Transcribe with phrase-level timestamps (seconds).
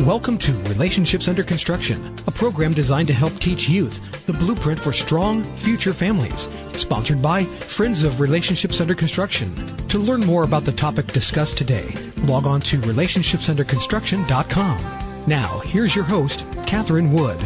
[0.00, 4.94] Welcome to Relationships Under Construction, a program designed to help teach youth the blueprint for
[4.94, 6.48] strong future families.
[6.72, 9.54] Sponsored by Friends of Relationships Under Construction.
[9.88, 15.26] To learn more about the topic discussed today, log on to relationshipsunderconstruction.com.
[15.26, 17.38] Now, here's your host, Catherine Wood.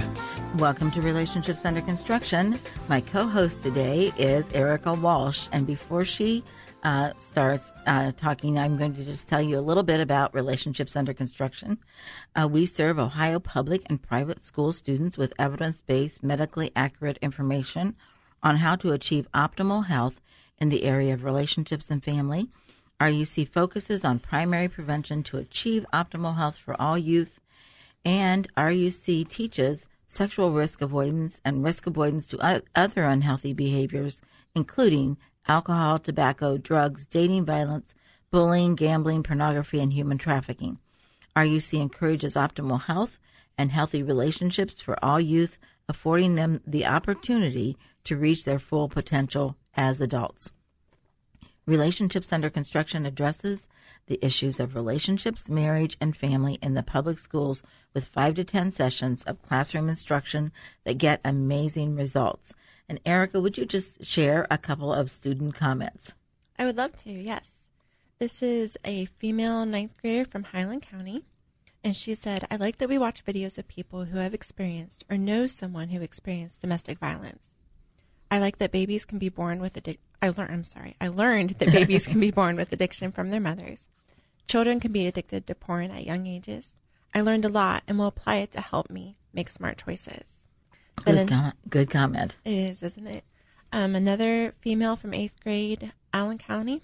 [0.58, 2.60] Welcome to Relationships Under Construction.
[2.88, 5.48] My co host today is Erica Walsh.
[5.50, 6.44] And before she
[6.84, 10.94] uh, starts uh, talking, I'm going to just tell you a little bit about Relationships
[10.94, 11.78] Under Construction.
[12.36, 17.96] Uh, we serve Ohio public and private school students with evidence based, medically accurate information
[18.40, 20.20] on how to achieve optimal health
[20.58, 22.48] in the area of relationships and family.
[23.00, 27.40] RUC focuses on primary prevention to achieve optimal health for all youth,
[28.04, 34.22] and RUC teaches sexual risk avoidance and risk avoidance to other unhealthy behaviors,
[34.54, 35.16] including
[35.48, 37.94] alcohol, tobacco, drugs, dating violence,
[38.30, 40.78] bullying, gambling, pornography, and human trafficking.
[41.36, 43.18] RUC encourages optimal health
[43.58, 49.56] and healthy relationships for all youth, affording them the opportunity to reach their full potential
[49.76, 50.52] as adults.
[51.66, 53.68] Relationships Under Construction addresses
[54.06, 57.62] the issues of relationships, marriage, and family in the public schools
[57.94, 60.52] with five to 10 sessions of classroom instruction
[60.84, 62.52] that get amazing results.
[62.86, 66.12] And Erica, would you just share a couple of student comments?
[66.58, 67.52] I would love to, yes.
[68.18, 71.24] This is a female ninth grader from Highland County.
[71.82, 75.16] And she said, I like that we watch videos of people who have experienced or
[75.16, 77.53] know someone who experienced domestic violence.
[78.34, 80.02] I like that babies can be born with addiction.
[80.20, 80.50] I learned.
[80.50, 80.96] I'm sorry.
[81.00, 83.86] I learned that babies can be born with addiction from their mothers.
[84.48, 86.74] Children can be addicted to porn at young ages.
[87.14, 90.48] I learned a lot and will apply it to help me make smart choices.
[91.04, 92.34] Good, com- good comment.
[92.44, 93.22] It is, isn't it?
[93.70, 96.82] Um, another female from eighth grade, Allen County.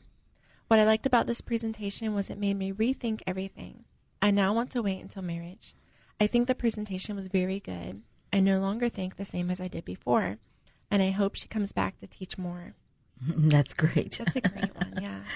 [0.69, 3.87] What I liked about this presentation was it made me rethink everything.
[4.22, 5.75] I now want to wait until marriage.
[6.21, 8.03] I think the presentation was very good.
[8.33, 10.39] I no longer think the same as I did before,
[10.91, 12.75] and I hope she comes back to teach more.
[13.21, 14.19] That's great.
[14.19, 15.21] That's a great one, yeah.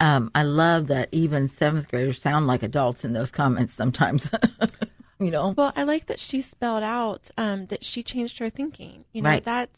[0.00, 4.28] Um, I love that even seventh graders sound like adults in those comments sometimes.
[5.20, 5.54] you know.
[5.56, 9.04] Well, I like that she spelled out um, that she changed her thinking.
[9.12, 9.44] You know, right.
[9.44, 9.70] that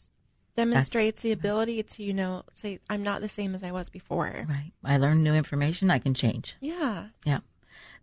[0.55, 3.89] demonstrates That's, the ability to, you know, say I'm not the same as I was
[3.89, 4.47] before.
[4.49, 4.71] Right.
[4.83, 5.91] I learned new information.
[5.91, 6.57] I can change.
[6.59, 7.09] Yeah.
[7.23, 7.39] Yeah.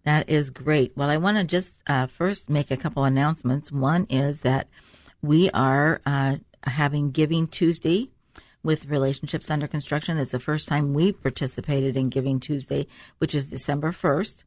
[0.04, 0.96] That is great.
[0.96, 3.72] Well, I want to just uh, first make a couple announcements.
[3.72, 4.68] One is that
[5.20, 6.36] we are uh,
[6.66, 8.10] having Giving Tuesday
[8.62, 10.18] with Relationships Under Construction.
[10.18, 12.86] It's the first time we participated in Giving Tuesday,
[13.18, 14.44] which is December 1st.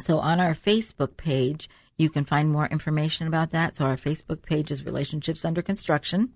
[0.00, 3.76] So on our Facebook page, you can find more information about that.
[3.76, 6.32] So our Facebook page is Relationships Under Construction.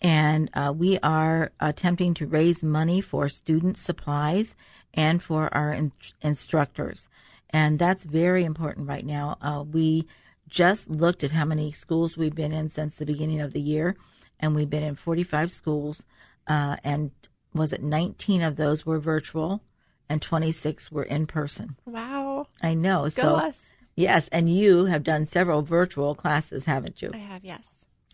[0.00, 4.54] And uh, we are attempting to raise money for student supplies
[4.94, 7.08] and for our in- instructors.
[7.50, 9.38] And that's very important right now.
[9.40, 10.06] Uh, we
[10.48, 13.96] just looked at how many schools we've been in since the beginning of the year,
[14.40, 16.02] and we've been in 45 schools.
[16.46, 17.10] Uh, and
[17.54, 19.62] was it 19 of those were virtual,
[20.08, 21.76] and 26 were in person.
[21.84, 22.46] Wow!
[22.62, 23.02] I know.
[23.02, 23.58] Go so us.
[23.96, 27.10] Yes, and you have done several virtual classes, haven't you?
[27.12, 27.66] I have, yes.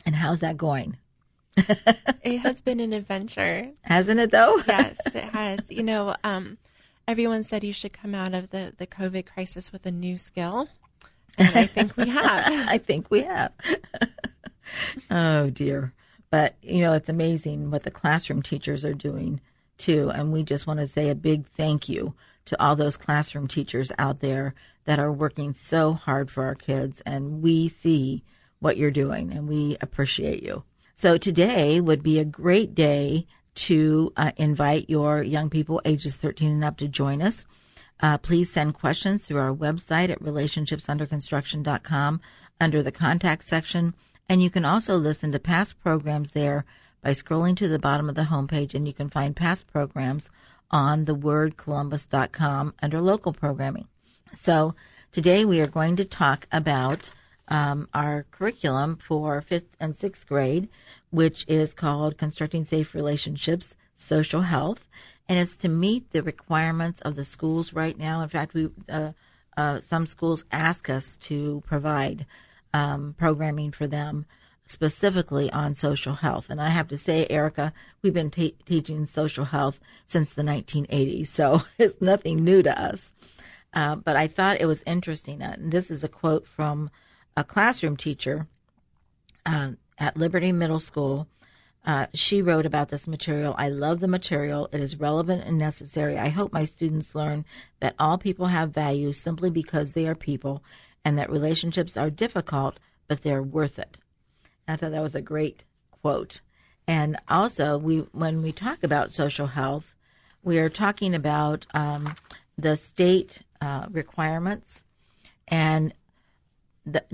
[0.06, 0.96] And how's that going?
[1.56, 3.70] it has been an adventure.
[3.82, 4.60] Hasn't it though?
[4.68, 5.60] yes, it has.
[5.68, 6.58] You know, um,
[7.06, 10.68] everyone said you should come out of the, the COVID crisis with a new skill.
[11.38, 12.44] And I think we have.
[12.68, 13.52] I think we have.
[15.10, 15.92] oh dear.
[16.34, 19.41] But you know, it's amazing what the classroom teachers are doing
[19.78, 20.11] too.
[20.11, 23.93] And we just want to say a big thank you to all those classroom teachers
[24.00, 24.53] out there
[24.84, 27.01] that are working so hard for our kids.
[27.07, 28.25] And we see
[28.59, 30.65] what you're doing and we appreciate you.
[30.97, 36.51] So today would be a great day to uh, invite your young people ages 13
[36.51, 37.45] and up to join us.
[38.01, 42.21] Uh, please send questions through our website at relationshipsunderconstruction.com
[42.60, 43.95] under the contact section.
[44.28, 46.65] And you can also listen to past programs there
[47.03, 50.30] by scrolling to the bottom of the homepage, and you can find past programs
[50.71, 53.86] on the thewordcolumbus.com under local programming.
[54.32, 54.74] So
[55.12, 57.12] today we are going to talk about
[57.48, 60.68] um, our curriculum for fifth and sixth grade,
[61.10, 64.88] which is called Constructing Safe Relationships, Social Health.
[65.28, 68.22] And it's to meet the requirements of the schools right now.
[68.22, 69.12] In fact, we, uh,
[69.56, 72.27] uh, some schools ask us to provide
[72.74, 74.26] um, programming for them
[74.66, 76.50] specifically on social health.
[76.50, 77.72] And I have to say, Erica,
[78.03, 83.12] we've been te- teaching social health since the 1980s, so it's nothing new to us.
[83.72, 85.42] Uh, but I thought it was interesting.
[85.42, 86.91] Uh, and this is a quote from
[87.36, 88.47] a classroom teacher
[89.47, 91.28] uh, at Liberty Middle School.
[91.84, 93.54] Uh, she wrote about this material.
[93.59, 94.68] I love the material.
[94.72, 96.16] It is relevant and necessary.
[96.16, 97.44] I hope my students learn
[97.80, 100.62] that all people have value simply because they are people
[101.04, 102.78] and that relationships are difficult,
[103.09, 103.98] but they're worth it.
[104.66, 106.41] I thought that was a great quote.
[106.86, 109.95] And also, we when we talk about social health,
[110.42, 112.15] we are talking about um,
[112.59, 114.83] the state uh, requirements,
[115.48, 115.95] and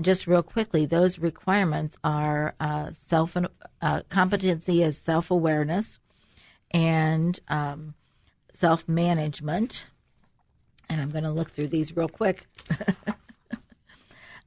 [0.01, 3.37] just real quickly, those requirements are uh, self
[3.81, 5.99] uh, competency is self awareness
[6.71, 7.93] and um,
[8.51, 9.87] self management.
[10.89, 12.47] And I'm going to look through these real quick.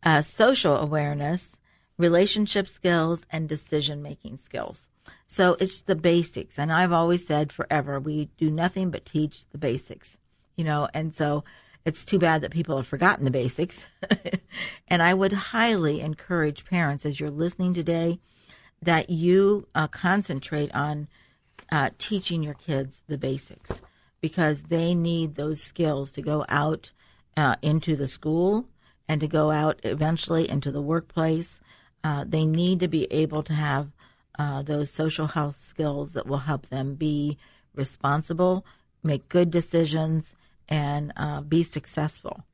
[0.04, 1.56] Uh, social awareness
[1.98, 4.88] relationship skills, and decision making skills.
[5.26, 6.58] So it's the basics.
[6.58, 10.18] And I've always said forever, we do nothing but teach the basics,
[10.56, 11.44] you know, and so
[11.84, 13.86] it's too bad that people have forgotten the basics.
[14.88, 18.18] and I would highly encourage parents as you're listening today
[18.82, 21.08] that you uh, concentrate on
[21.70, 23.82] uh, teaching your kids the basics
[24.20, 26.92] because they need those skills to go out
[27.36, 28.66] uh, into the school
[29.08, 31.60] and to go out eventually into the workplace
[32.04, 33.90] uh, they need to be able to have
[34.38, 37.38] uh, those social health skills that will help them be
[37.74, 38.64] responsible,
[39.02, 40.36] make good decisions,
[40.68, 42.44] and uh, be successful.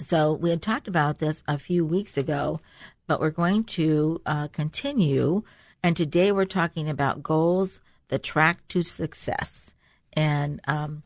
[0.00, 2.60] So, we had talked about this a few weeks ago,
[3.06, 5.42] but we're going to uh, continue.
[5.82, 9.74] And today we're talking about goals, the track to success.
[10.14, 11.02] And um,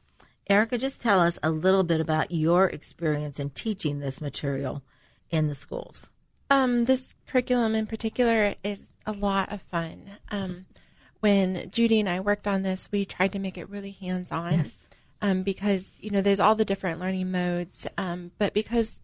[0.49, 4.82] Erica, just tell us a little bit about your experience in teaching this material
[5.31, 6.08] in the schools.
[6.50, 10.19] Um, this curriculum in particular is a lot of fun.
[10.31, 10.67] Um,
[11.20, 14.52] when Judy and I worked on this, we tried to make it really hands on
[14.52, 14.79] yes.
[15.23, 17.87] um, because, you know, there's all the different learning modes.
[17.97, 19.00] Um, but because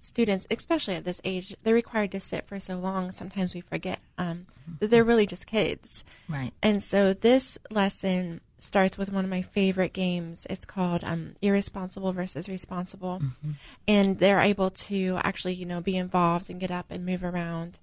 [0.00, 4.00] students, especially at this age, they're required to sit for so long, sometimes we forget
[4.18, 4.46] um,
[4.78, 6.04] that they're really just kids.
[6.28, 6.52] Right.
[6.62, 10.46] And so this lesson starts with one of my favorite games.
[10.48, 13.52] It's called um, Irresponsible versus Responsible, mm-hmm.
[13.86, 17.78] and they're able to actually, you know, be involved and get up and move around.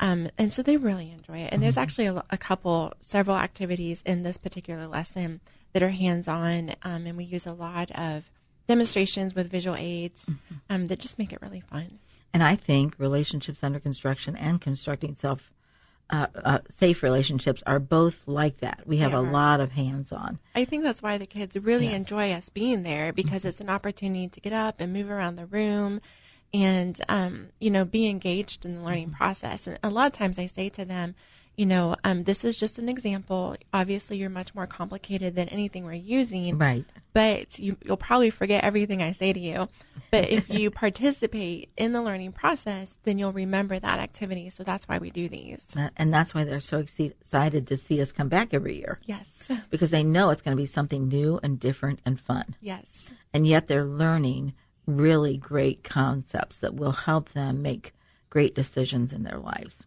[0.00, 1.44] Um, and so they really enjoy it.
[1.44, 1.60] And mm-hmm.
[1.62, 5.40] there's actually a, a, couple, several activities in this particular lesson
[5.72, 8.30] that are hands-on, um, and we use a lot of
[8.66, 10.54] demonstrations with visual aids mm-hmm.
[10.70, 11.98] Um, that just make it really fun.
[12.32, 15.52] And I think relationships under construction and constructing self
[16.10, 18.82] uh, uh, safe relationships are both like that.
[18.86, 20.38] We have a lot of hands on.
[20.54, 21.94] I think that's why the kids really yes.
[21.94, 23.48] enjoy us being there because mm-hmm.
[23.48, 26.00] it's an opportunity to get up and move around the room
[26.52, 29.16] and, um, you know, be engaged in the learning mm-hmm.
[29.16, 29.66] process.
[29.66, 31.14] And a lot of times I say to them,
[31.56, 33.56] you know, um, this is just an example.
[33.72, 36.58] Obviously, you're much more complicated than anything we're using.
[36.58, 36.84] Right.
[37.12, 39.68] But you, will probably forget everything I say to you.
[40.10, 44.50] But if you participate in the learning process, then you'll remember that activity.
[44.50, 45.68] So that's why we do these.
[45.96, 48.98] And that's why they're so excited to see us come back every year.
[49.04, 49.28] Yes.
[49.70, 52.56] Because they know it's going to be something new and different and fun.
[52.60, 53.10] Yes.
[53.32, 54.54] And yet they're learning
[54.86, 57.92] really great concepts that will help them make
[58.30, 59.82] great decisions in their lives.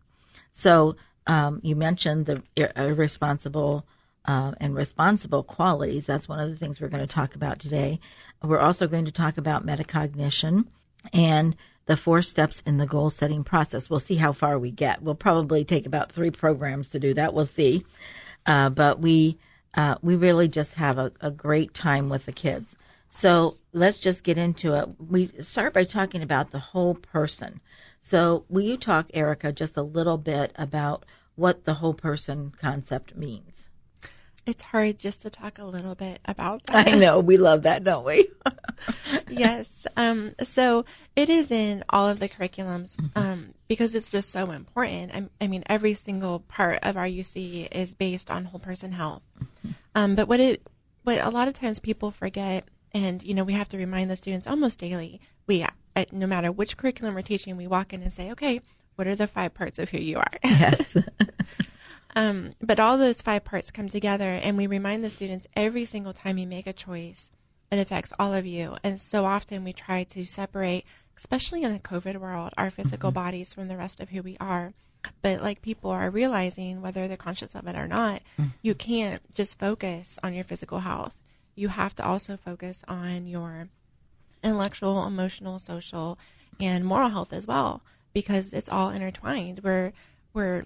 [0.52, 0.96] So,
[1.28, 2.44] um, you mentioned the
[2.76, 3.86] irresponsible
[4.26, 6.06] uh, and responsible qualities.
[6.06, 8.00] That's one of the things we're going to talk about today.
[8.44, 10.66] We're also going to talk about metacognition
[11.14, 11.56] and
[11.86, 13.90] the four steps in the goal setting process.
[13.90, 15.02] We'll see how far we get.
[15.02, 17.34] We'll probably take about three programs to do that.
[17.34, 17.86] We'll see.
[18.46, 19.38] Uh, but we
[19.74, 22.76] uh, we really just have a, a great time with the kids.
[23.10, 24.90] So let's just get into it.
[25.00, 27.62] We start by talking about the whole person.
[28.00, 33.16] So, will you talk, Erica, just a little bit about what the whole person concept
[33.16, 33.64] means?
[34.46, 36.88] It's hard just to talk a little bit about that.
[36.88, 37.20] I know.
[37.20, 38.30] We love that, don't we?
[39.30, 39.88] yes.
[39.98, 40.86] Um, so,
[41.16, 43.18] it is in all of the curriculums mm-hmm.
[43.18, 45.12] um, because it's just so important.
[45.14, 49.24] I, I, mean, every single part of RUC is based on whole person health.
[49.40, 49.72] Mm-hmm.
[49.96, 50.62] Um, but what it,
[51.04, 52.68] what a lot of times people forget,
[53.06, 55.22] and you know, we have to remind the students almost daily.
[55.46, 58.62] We at, no matter which curriculum we're teaching, we walk in and say, okay,
[58.96, 60.32] what are the five parts of who you are?
[60.44, 60.98] Yes.
[62.16, 66.14] um, but all those five parts come together, and we remind the students every single
[66.14, 67.32] time you make a choice,
[67.72, 68.78] it affects all of you.
[68.84, 70.86] And so often we try to separate,
[71.18, 73.16] especially in the COVID world, our physical mm-hmm.
[73.16, 74.74] bodies from the rest of who we are.
[75.22, 78.50] But like people are realizing, whether they're conscious of it or not, mm-hmm.
[78.62, 81.22] you can't just focus on your physical health.
[81.58, 83.68] You have to also focus on your
[84.44, 86.20] intellectual, emotional, social,
[86.60, 87.82] and moral health as well,
[88.14, 89.62] because it's all intertwined.
[89.64, 89.92] We're
[90.34, 90.66] we're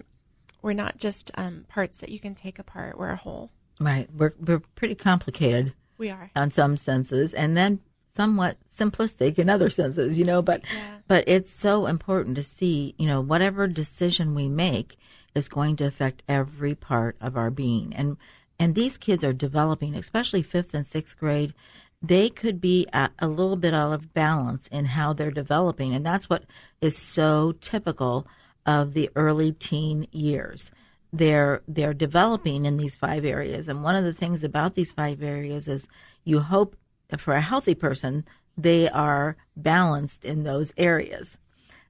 [0.60, 2.98] we're not just um, parts that you can take apart.
[2.98, 3.50] We're a whole.
[3.80, 4.06] Right.
[4.14, 5.72] We're we're pretty complicated.
[5.96, 6.30] We are.
[6.36, 7.80] On some senses, and then
[8.14, 10.98] somewhat simplistic in other senses, you know, but Yeah.
[11.08, 14.98] but it's so important to see, you know, whatever decision we make
[15.34, 17.94] is going to affect every part of our being.
[17.96, 18.18] And
[18.62, 21.52] and these kids are developing, especially 5th and 6th grade,
[22.00, 26.30] they could be a little bit out of balance in how they're developing, and that's
[26.30, 26.44] what
[26.80, 28.24] is so typical
[28.64, 30.70] of the early teen years.
[31.12, 35.24] They're they're developing in these five areas, and one of the things about these five
[35.24, 35.88] areas is
[36.22, 36.76] you hope
[37.18, 38.24] for a healthy person
[38.56, 41.36] they are balanced in those areas.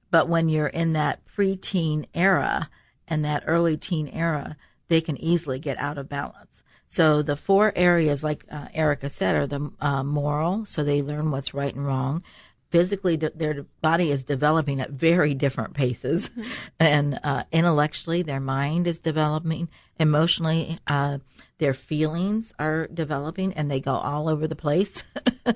[0.09, 2.71] But when you're in that preteen era
[3.07, 6.62] and that early teen era, they can easily get out of balance.
[6.93, 11.31] So the four areas, like uh, Erica said, are the uh, moral, so they learn
[11.31, 12.21] what's right and wrong.
[12.69, 16.29] Physically, de- their body is developing at very different paces,
[16.79, 19.69] and uh, intellectually, their mind is developing.
[19.99, 21.17] Emotionally, uh,
[21.57, 25.03] their feelings are developing, and they go all over the place.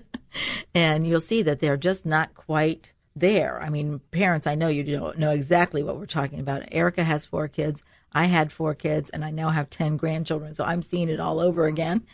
[0.74, 3.62] and you'll see that they're just not quite there.
[3.62, 6.64] I mean, parents, I know you don't know exactly what we're talking about.
[6.72, 7.84] Erica has four kids.
[8.14, 11.40] I had four kids, and I now have 10 grandchildren, so I'm seeing it all
[11.40, 12.06] over again.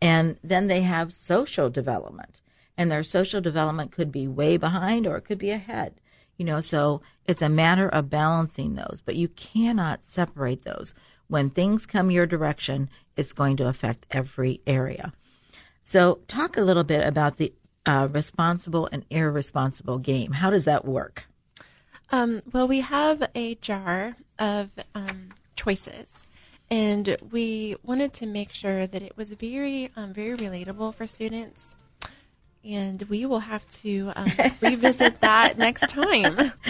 [0.00, 2.40] And then they have social development,
[2.76, 5.94] and their social development could be way behind or it could be ahead.
[6.36, 10.94] You know, so it's a matter of balancing those, but you cannot separate those.
[11.28, 15.12] When things come your direction, it's going to affect every area.
[15.82, 17.52] So, talk a little bit about the
[17.86, 20.32] uh, responsible and irresponsible game.
[20.32, 21.26] How does that work?
[22.10, 25.30] Um, well, we have a jar of um,
[25.62, 26.24] choices,
[26.70, 31.74] and we wanted to make sure that it was very, um, very relatable for students.
[32.64, 36.52] And we will have to um, revisit that next time.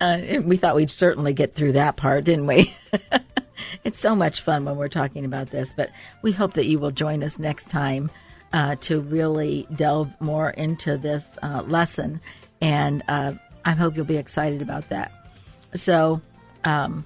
[0.00, 2.74] Uh, and we thought we'd certainly get through that part, didn't we?
[3.84, 5.90] it's so much fun when we're talking about this, but
[6.22, 8.10] we hope that you will join us next time
[8.52, 12.20] uh, to really delve more into this uh, lesson.
[12.60, 13.32] And uh,
[13.64, 15.12] I hope you'll be excited about that.
[15.74, 16.22] So,
[16.64, 17.04] um,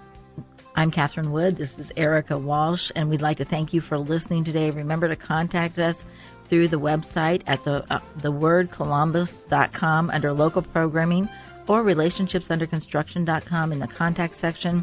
[0.75, 1.57] I'm Catherine Wood.
[1.57, 4.71] This is Erica Walsh, and we'd like to thank you for listening today.
[4.71, 6.07] Remember to contact us
[6.47, 11.29] through the website at the uh, thewordcolumbus.com under local programming
[11.69, 14.83] or relationshipsunderconstruction.com in the contact section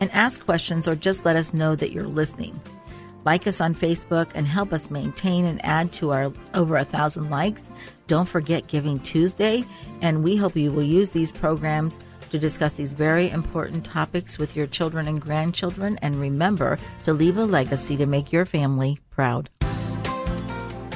[0.00, 2.60] and ask questions or just let us know that you're listening.
[3.24, 7.30] Like us on Facebook and help us maintain and add to our over a thousand
[7.30, 7.70] likes.
[8.08, 9.64] Don't forget Giving Tuesday,
[10.02, 14.56] and we hope you will use these programs to discuss these very important topics with
[14.56, 15.98] your children and grandchildren.
[16.02, 19.50] And remember to leave a legacy to make your family proud.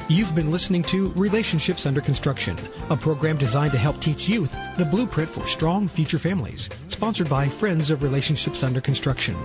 [0.07, 2.55] You've been listening to Relationships Under Construction,
[2.91, 7.49] a program designed to help teach youth the blueprint for strong future families, sponsored by
[7.49, 9.35] Friends of Relationships Under Construction.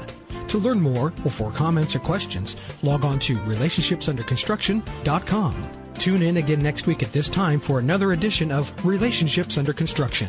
[0.48, 5.70] To learn more or for comments or questions, log on to relationshipsunderconstruction.com.
[5.94, 10.28] Tune in again next week at this time for another edition of Relationships Under Construction.